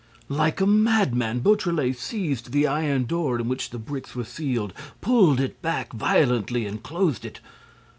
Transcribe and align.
Like 0.29 0.59
a 0.59 0.65
madman, 0.65 1.41
Beautrelet 1.41 1.95
seized 1.95 2.51
the 2.53 2.65
iron 2.65 3.05
door 3.05 3.39
in 3.39 3.47
which 3.47 3.69
the 3.69 3.77
bricks 3.77 4.15
were 4.15 4.23
sealed, 4.23 4.73
pulled 4.99 5.39
it 5.39 5.61
back, 5.61 5.93
violently 5.93 6.65
and 6.65 6.81
closed 6.81 7.23
it. 7.23 7.39